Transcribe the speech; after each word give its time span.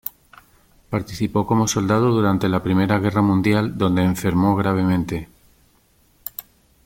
Participó 0.89 1.45
como 1.45 1.67
soldado 1.67 2.09
durante 2.09 2.49
la 2.49 2.59
I 2.65 2.71
Guerra 2.87 3.21
Mundial, 3.21 3.77
donde 3.77 4.01
enfermó 4.03 4.55
gravemente. 4.55 5.29